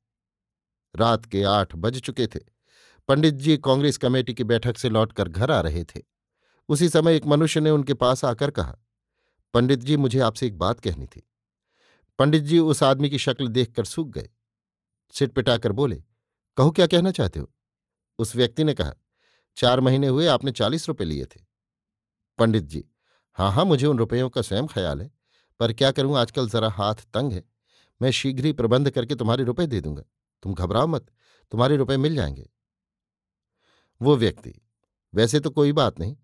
[0.96, 2.40] रात के आठ बज चुके थे।
[3.08, 6.00] पंडित जी कांग्रेस कमेटी की बैठक से लौटकर घर आ रहे थे।
[6.68, 8.76] उसी समय एक मनुष्य ने उनके पास आकर कहा,
[9.54, 11.22] पंडित जी, मुझे आपसे एक बात कहनी थी।
[12.18, 14.28] पंडित जी उस आदमी की शक्ल देखकर सूख गए।
[15.14, 16.02] सिट पिटाकर बोले,
[16.56, 17.52] कहो, क्या कहना चाहते हो?
[18.18, 18.94] उस व्यक्ति ने कहा,
[19.56, 21.40] चार महीने हुए, आपने चालीस रुपए लिए थे।
[22.38, 22.84] पंडित जी
[23.38, 25.10] हाँ हाँ मुझे उन रुपयों का स्वयं ख्याल है,
[25.60, 27.44] पर क्या करूँ, आजकल जरा हाथ तंग है।
[28.02, 30.02] मैं शीघ्र ही प्रबंध करके तुम्हारे रुपए दे दूँगा।
[30.42, 31.06] तुम घबराओ मत,
[31.52, 32.48] तुम्हारे रुपए मिल जाएँगे।
[34.00, 34.54] वो व्यक्ति,
[35.14, 36.16] वैसे तो कोई बात नहीं,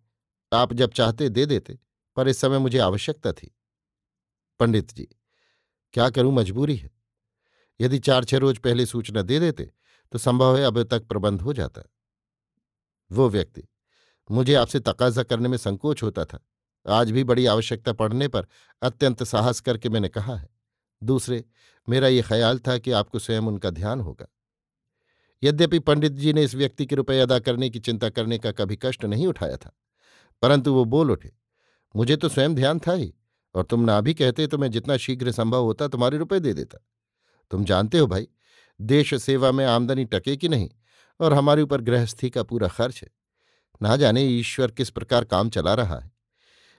[0.52, 1.78] आप जब चाहते दे देते,
[2.16, 3.54] पर इस समय मुझे आवश्यकता थी।
[4.60, 5.08] पंडित जी,
[5.94, 6.90] क्या करूँ मजबूरी है?
[7.80, 9.70] यदि चार छह रोज पहले सूचना दे देते
[10.12, 11.82] तो संभव है अब तक प्रबंध हो जाता।
[13.10, 13.62] वो व्यक्ति,
[14.30, 16.38] मुझे आपसे तकाजा करने में संकोच होता था।
[16.86, 18.46] आज भी बड़ी आवश्यकता पड़ने पर
[18.82, 20.48] अत्यंत साहस करके मैंने कहा है।
[21.02, 21.44] दूसरे,
[21.88, 24.26] मेरा ये ख्याल था कि आपको स्वयं उनका ध्यान होगा।
[25.42, 28.78] यद्यपि पंडित जी ने इस व्यक्ति के रुपये अदा करने की चिंता करने का कभी
[28.82, 29.70] कष्ट नहीं उठाया था,
[30.42, 31.32] परंतु वो बोल उठे,
[31.94, 33.12] मुझे तो स्वयं ध्यान था ही,
[33.54, 36.78] और तुम ना भी कहते तो मैं जितना शीघ्र संभव होता तुम्हारे रुपये दे देता।
[37.50, 38.28] तुम जानते हो भाई,
[38.80, 40.68] देश सेवा में आमदनी टके की नहीं,
[41.20, 43.10] और हमारे ऊपर गृहस्थी का पूरा खर्च है।
[43.80, 46.10] ना जाने ईश्वर किस प्रकार काम चला रहा है।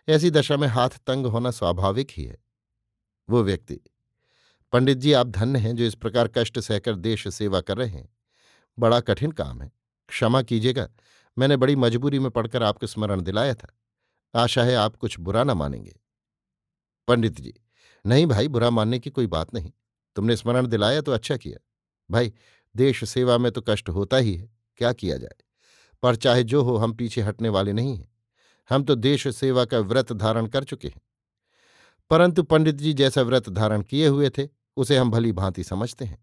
[0.08, 2.38] ऐसी दशा में हाथ तंग होना स्वाभाविक ही है।
[3.30, 3.80] वो व्यक्ति
[4.72, 8.10] पंडित जी, आप धन्य हैं जो इस प्रकार कष्ट सहकर देश सेवा कर रहे हैं।
[8.80, 9.72] बड़ा कठिन काम है।
[10.10, 10.90] क्षमा कीजिएगा,
[11.38, 13.78] मैंने बड़ी मजबूरी में पढ़कर आपको स्मरण दिलाया था।
[14.36, 16.00] आशा है आप कुछ बुरा न मानेंगे।
[17.08, 17.54] पंडित जी,
[18.06, 19.72] नहीं भाई, बुरा मानने की कोई बात नहीं।
[20.16, 21.66] तुमने स्मरण दिलाया तो अच्छा किया।
[22.12, 22.34] भाई,
[22.76, 25.36] देश सेवा में तो कष्ट होता ही है, क्या किया जाए?
[26.04, 28.16] पर चाहे जो हो, हम पीछे हटने वाले नहीं हैं।
[28.70, 31.02] हम तो देश सेवा का व्रत धारण कर चुके हैं।
[32.10, 36.18] परंतु पंडित जी जैसा व्रत धारण किए हुए थे उसे हम भली भांति समझते हैं।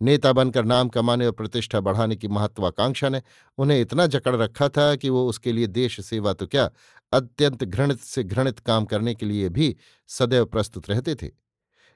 [0.00, 3.22] नेता बनकर नाम कमाने और प्रतिष्ठा बढ़ाने की महत्वाकांक्षा ने
[3.58, 6.70] उन्हें इतना जकड़ रखा था कि वो उसके लिए देश सेवा तो क्या
[7.12, 9.76] अत्यंत घृणित से घृणित काम करने के लिए भी
[10.08, 11.30] सदैव प्रस्तुत रहते थे।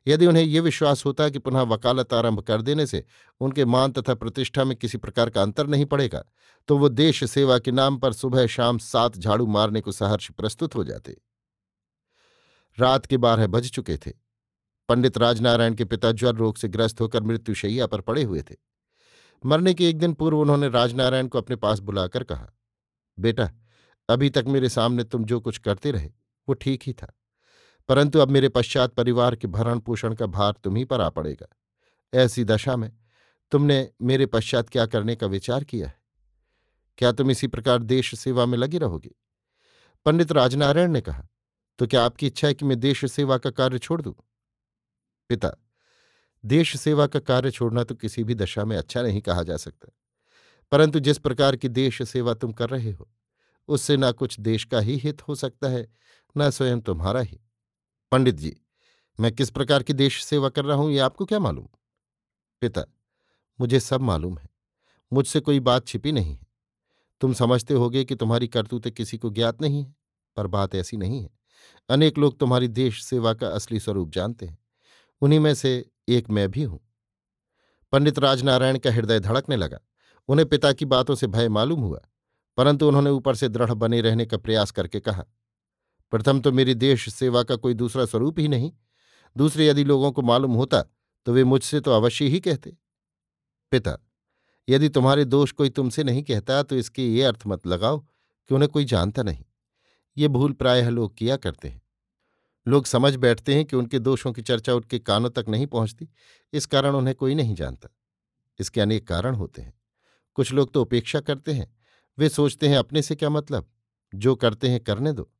[0.07, 3.05] यदि उन्हें ये विश्वास होता कि पुनः वकालत आरंभ कर देने से
[3.41, 6.23] उनके मान तथा प्रतिष्ठा में किसी प्रकार का अंतर नहीं पड़ेगा
[6.69, 10.75] तो वो देश सेवा के नाम पर सुबह शाम सात झाड़ू मारने को सहर्ष प्रस्तुत
[10.75, 11.17] हो जाते।
[12.79, 14.26] रात के बारह बज चुके थे।
[14.89, 18.55] पंडित राजनारायण के पिता ज्वर रोग से ग्रस्त होकर मृत्युशैया पर पड़े हुए थे।
[19.45, 22.51] मरने के एक दिन पूर्व उन्होंने राजनारायण को अपने पास बुलाकर कहा,
[23.19, 23.51] बेटा,
[24.09, 26.11] अभी तक मेरे सामने तुम जो कुछ करते रहे,
[26.49, 27.13] वो ठीक ही था।
[27.89, 31.47] परंतु अब मेरे पश्चात परिवार के भरण पोषण का भार तुम्ही पर आ पड़ेगा।
[32.15, 32.93] ऐसी दशा में
[33.53, 36.01] तुमने मेरे पश्चात क्या करने का विचार किया है?
[36.99, 39.11] क्या तुम इसी प्रकार देश सेवा में लगी रहोगे?
[40.07, 41.27] पंडित राजनारायण ने कहा
[41.79, 44.15] तो क्या आपकी इच्छा है कि मैं देश सेवा का कार्य छोड़ दूँ?
[45.31, 45.51] पिता,
[46.45, 49.93] देश सेवा का कार्य छोड़ना तो किसी भी दशा में अच्छा नहीं कहा जा सकता।
[50.73, 53.09] परंतु जिस प्रकार की देश सेवा तुम कर रहे हो,
[53.69, 55.87] उससे ना कुछ देश का ही हित हो सकता है,
[56.37, 57.41] न स्वयं तुम्हारा ही।
[58.13, 58.57] पंडित जी,
[59.19, 61.69] मैं किस प्रकार की देश सेवा कर रहा हूँ ये आपको क्या मालूम?
[62.63, 62.85] पिता,
[63.59, 64.49] मुझे सब मालूम है,
[65.13, 66.47] मुझसे कोई बात छिपी नहीं है।
[67.21, 69.95] तुम समझते होगे कि तुम्हारी करतूतें किसी को ज्ञात नहीं है,
[70.37, 71.31] पर बात ऐसी नहीं है।
[71.89, 74.59] अनेक लोग तुम्हारी देश सेवा का असली स्वरूप जानते हैं।
[75.23, 76.81] उन्हीं में से एक मैं भी हूँ।
[77.93, 79.79] पंडित राजनारायण का हृदय धड़कने लगा।
[80.29, 82.01] उन्हें पिता की बातों से भय मालूम हुआ,
[82.59, 85.25] परंतु उन्होंने ऊपर से दृढ़ बने रहने का प्रयास करके कहा,
[86.13, 88.73] प्रथम तो मेरी देश सेवा का कोई दूसरा स्वरूप ही नहीं।
[89.37, 90.83] दूसरे यदि लोगों को मालूम होता
[91.27, 92.77] तो वे मुझसे तो अवश्य ही कहते।
[93.73, 93.97] पिता,
[94.69, 98.71] यदि तुम्हारे दोष कोई तुमसे नहीं कहता तो इसके ये अर्थ मत लगाओ कि उन्हें
[98.71, 99.45] कोई जानता नहीं।
[100.17, 101.81] ये भूल प्रायः लोग किया करते हैं।
[102.69, 106.09] लोग समझ बैठते हैं कि उनके दोषों की चर्चा उनके कानों तक नहीं पहुँचती।
[106.53, 107.89] इस कारण उन्हें कोई नहीं जानता।
[108.61, 109.75] इसके अनेक कारण होते हैं।
[110.35, 111.77] कुछ लोग तो उपेक्षा करते हैं।
[112.19, 113.71] वे सोचते हैं, अपने से क्या मतलब?
[114.15, 115.31] जो करते हैं, करने दो।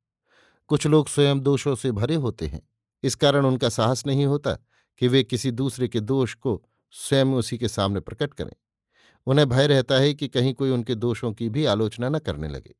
[0.67, 2.69] कुछ लोग स्वयं दोषों से भरे होते हैं।
[3.03, 4.53] इस कारण उनका साहस नहीं होता
[4.97, 8.53] कि वे किसी दूसरे के दोष को स्वयं उसी के सामने प्रकट करें।
[9.25, 12.75] उन्हें भय रहता है कि कहीं कोई उनके दोषों की भी आलोचना न करने लगे।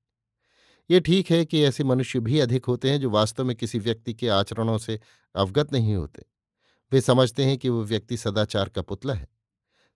[0.89, 4.13] ये ठीक है कि ऐसे मनुष्य भी अधिक होते हैं जो वास्तव में किसी व्यक्ति
[4.13, 4.99] के आचरणों से
[5.35, 6.25] अवगत नहीं होते।
[6.91, 9.27] वे समझते हैं कि वो व्यक्ति सदाचार का पुतला है।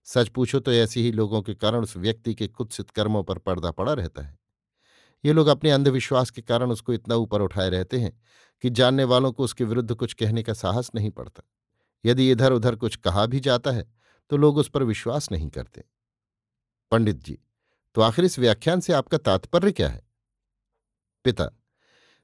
[0.06, 3.70] सच पूछो तो ऐसे ही लोगों के कारण उस व्यक्ति के कुत्सित कर्मों पर पर्दा
[3.70, 4.38] पड़ा रहता है।
[5.24, 8.12] ये लोग अपने अंधविश्वास के कारण उसको इतना ऊपर उठाए रहते हैं
[8.64, 11.42] कि जानने वालों को उसके विरुद्ध कुछ कहने का साहस नहीं पड़ता।
[12.04, 13.86] यदि इधर उधर कुछ कहा भी जाता है
[14.30, 15.84] तो लोग उस पर विश्वास नहीं करते।
[16.92, 17.38] पंडित जी
[17.96, 20.02] तो आखिर इस व्याख्यान से आपका तात्पर्य क्या है?
[21.24, 21.58] पिता,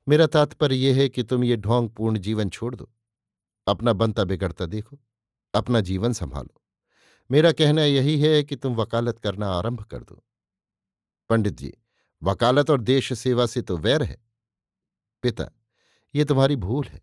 [0.09, 2.91] मेरा तात्पर्य यह है कि तुम ये ढोंग पूर्ण जीवन छोड़ दो।
[3.67, 4.99] अपना बनता बिगड़ता देखो,
[5.55, 6.63] अपना जीवन संभालो।
[7.31, 10.25] मेरा कहना यही है कि तुम वकालत करना आरंभ कर दो।
[11.29, 11.75] पंडित जी,
[12.23, 14.25] वकालत और देश सेवा से तो वैर है।
[15.23, 15.51] पिता,
[16.15, 17.03] ये तुम्हारी भूल है।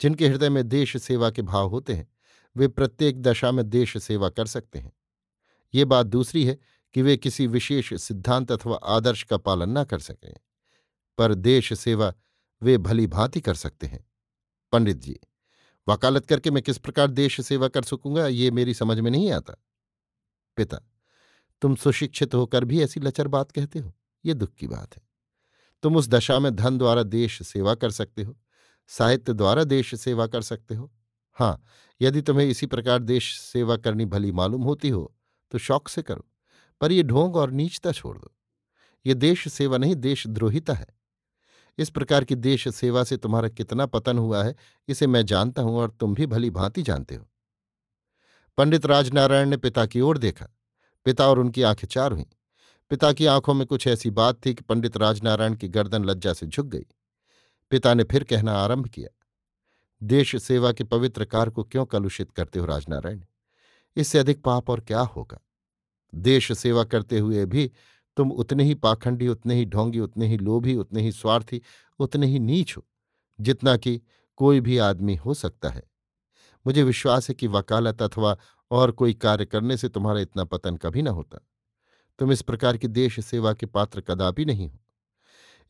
[0.00, 2.08] जिनके हृदय में देश सेवा के भाव होते हैं,
[2.56, 4.92] वे प्रत्येक दशा में देश सेवा कर सकते हैं।
[5.74, 6.58] ये बात दूसरी है
[6.94, 10.34] कि वे किसी विशेष सिद्धांत अथवा आदर्श का पालन न कर सकें।
[11.18, 12.12] पर देश सेवा
[12.62, 14.04] वे भली भांति कर सकते हैं।
[14.72, 15.18] पंडित जी,
[15.86, 19.56] वकालत करके मैं किस प्रकार देश सेवा कर सकूँगा, ये मेरी समझ में नहीं आता।
[20.56, 20.78] पिता,
[21.62, 23.92] तुम सुशिक्षित होकर भी ऐसी लचर बात कहते हो?
[24.24, 25.02] ये दुख की बात है।
[25.82, 28.36] तुम उस दशा में धन द्वारा देश सेवा कर सकते हो,
[28.90, 30.90] साहित्य द्वारा देश सेवा कर सकते हो।
[31.36, 31.62] हाँ
[32.00, 35.14] यदि तुम्हें इसी प्रकार देश सेवा करनी भली मालूम होती हो
[35.52, 36.24] तो शौक से करो,
[36.80, 38.30] पर यह ढोंग और नीचता छोड़ दो।
[39.06, 40.86] ये देश सेवा नहीं देशद्रोहिता है।
[41.78, 44.54] इस प्रकार की देश सेवा से तुम्हारा कितना पतन हुआ है,
[44.88, 47.26] इसे मैं जानता हूँ और तुम भी भली भांति जानते हो।
[48.58, 50.46] पंडित राजनारायण ने पिता की ओर देखा।
[51.06, 52.24] पिता और उनकी आँखें चार हुईं।
[52.90, 56.46] पिता की आँखों में कुछ ऐसी बात थी कि पंडित राजनारायण की गर्दन लज्जा से
[56.46, 56.86] झुक गई।
[57.70, 59.08] पिता ने फिर कहना आरंभ किया,
[60.02, 63.24] देश सेवा के पवित्र कार को क्यों कलुषित करते हो राजनारायण?
[63.96, 65.40] इससे अधिक पाप और क्या होगा?
[66.14, 67.70] देश सेवा करते हुए भी
[68.16, 71.62] तुम उतने ही पाखंडी, उतने ही ढोंगी, उतने ही लोभी, उतने ही स्वार्थी,
[71.98, 72.86] उतने ही नीच हो,
[73.40, 74.00] जितना कि
[74.36, 75.82] कोई भी आदमी हो सकता है।
[76.66, 78.36] मुझे विश्वास है कि वकालत अथवा
[78.70, 81.46] और कोई कार्य करने से तुम्हारा इतना पतन कभी ना होता।
[82.18, 84.80] तुम इस प्रकार की देश सेवा के पात्र कदापि नहीं हो।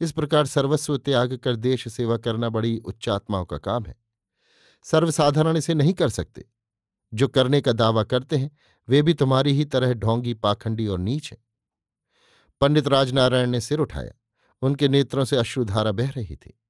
[0.01, 3.97] इस प्रकार सर्वस्व त्याग कर देश सेवा करना बड़ी उच्चात्माओं का काम है।
[4.83, 6.45] सर्वसाधारण इसे नहीं कर सकते।
[7.15, 8.57] जो करने का दावा करते हैं,
[8.89, 11.44] वे भी तुम्हारी ही तरह ढोंगी, पाखंडी और नीच हैं।
[12.61, 14.13] पंडित राजनारायण ने सिर उठाया।
[14.63, 16.61] उनके नेत्रों से अश्रुधारा बह रही थी।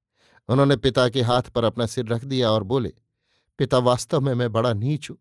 [0.49, 2.93] उन्होंने पिता के हाथ पर अपना सिर रख दिया और बोले,
[3.59, 5.19] पिता, वास्तव में मैं बड़ा नीच हूँ।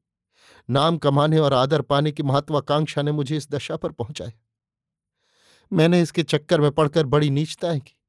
[0.69, 4.31] नाम कमाने और आदर पाने की महत्वाकांक्षा ने मुझे इस दशा पर पहुँचाया।
[5.73, 7.99] मैंने इसके चक्कर में पड़कर बड़ी नीचताएँ की।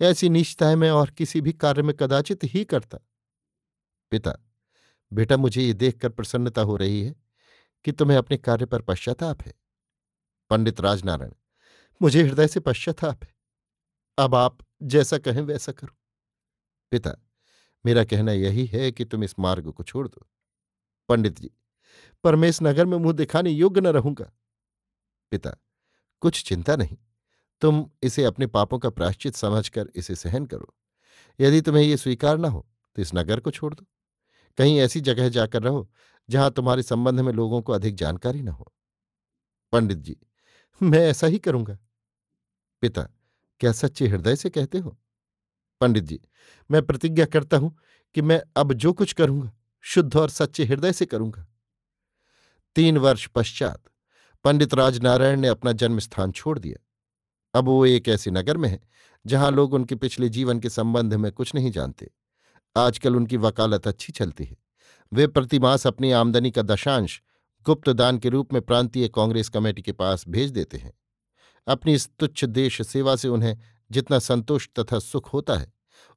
[0.00, 2.98] ऐसी नीचताएँ मैं और किसी भी कार्य में कदाचित ही करता।
[4.10, 4.34] पिता,
[5.12, 7.14] बेटा, मुझे ये देखकर प्रसन्नता हो रही है
[7.84, 9.52] कि तुम्हें अपने कार्य पर पश्चाताप है।
[10.50, 11.32] पंडित राजनारायण
[12.00, 13.34] मुझे हृदय से पश्चाताप है।
[14.18, 15.96] अब आप जैसा कहें वैसा करो।
[16.92, 17.14] पिता,
[17.84, 20.26] मेरा कहना यही है कि तुम इस मार्ग को छोड़ दो।
[21.08, 21.50] पंडित जी
[22.24, 24.30] पर मैं इस नगर में मुँह दिखाने योग्य न रहूँगा।
[25.32, 25.56] पिता,
[26.22, 26.96] कुछ चिंता नहीं।
[27.62, 30.74] तुम इसे अपने पापों का प्राश्चित समझकर इसे सहन करो।
[31.40, 33.86] यदि तुम्हें ये स्वीकार न हो तो इस नगर को छोड़ दो।
[34.58, 35.88] कहीं ऐसी जगह जाकर रहो,
[36.28, 38.72] जहाँ तुम्हारे संबंध में लोगों को अधिक जानकारी न हो।
[39.72, 40.16] पंडित जी,
[40.80, 41.78] मैं ऐसा ही करूँगा।
[42.80, 43.02] पिता,
[43.60, 44.96] क्या सच्चे हृदय से कहते हो?
[45.80, 46.20] पंडित जी,
[46.70, 47.76] मैं प्रतिज्ञा करता हूँ
[48.14, 51.46] कि मैं अब जो कुछ करूँगा, शुद्ध और सच्चे हृदय से करूँगा।
[52.76, 53.82] तीन वर्ष पश्चात
[54.44, 56.86] पंडित राजनारायण ने अपना जन्म स्थान छोड़ दिया।
[57.54, 58.80] अब वो एक ऐसे नगर में है,
[59.26, 62.10] जहाँ लोग उनके पिछले जीवन के संबंध में कुछ नहीं जानते।
[62.76, 64.56] आजकल उनकी वकालत अच्छी चलती है।
[65.12, 67.22] वे प्रतिमास अपनी आमदनी का दशांश
[67.66, 70.92] गुप्त दान के रूप में प्रांतीय कांग्रेस कमेटी के पास भेज देते हैं।
[71.66, 73.58] अपनी इस तुच्छ देश सेवा से उन्हें
[73.90, 75.72] जितना संतोष तथा सुख होता है,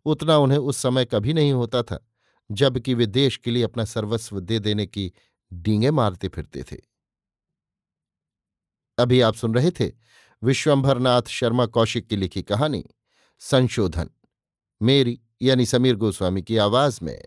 [0.06, 2.08] उतना उन्हें उस समय कभी नहीं होता था
[2.51, 5.12] जबकि वे देश के लिए अपना सर्वस्व दे देने की
[5.53, 6.77] डींगे मारते फिरते थे।
[8.97, 9.91] अभी आप सुन रहे थे
[10.43, 12.86] विश्वंभरनाथ शर्मा कौशिक की लिखी कहानी,
[13.39, 14.10] संशोधन,
[14.82, 17.23] मेरी यानी समीर गोस्वामी की आवाज़ में।